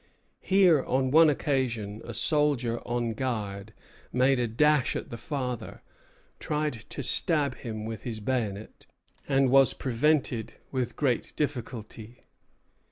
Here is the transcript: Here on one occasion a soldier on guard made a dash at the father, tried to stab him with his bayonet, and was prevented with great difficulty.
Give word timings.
Here 0.39 0.81
on 0.83 1.11
one 1.11 1.29
occasion 1.29 2.01
a 2.03 2.15
soldier 2.15 2.79
on 2.87 3.13
guard 3.13 3.71
made 4.11 4.39
a 4.39 4.47
dash 4.47 4.95
at 4.95 5.11
the 5.11 5.15
father, 5.17 5.83
tried 6.39 6.73
to 6.89 7.03
stab 7.03 7.53
him 7.57 7.85
with 7.85 8.01
his 8.01 8.19
bayonet, 8.19 8.87
and 9.27 9.51
was 9.51 9.75
prevented 9.75 10.53
with 10.71 10.95
great 10.95 11.33
difficulty. 11.35 12.25